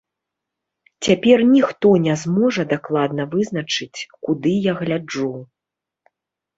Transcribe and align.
Цяпер 1.07 1.43
ніхто 1.57 1.87
не 2.07 2.15
зможа 2.23 2.67
дакладна 2.73 3.23
вызначыць, 3.37 3.99
куды 4.27 4.59
я 4.71 4.79
гляджу. 4.85 5.33